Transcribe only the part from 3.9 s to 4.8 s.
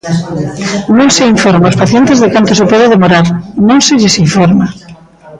lles informa.